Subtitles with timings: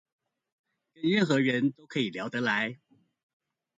[0.95, 2.79] 跟任何人都可以聊得來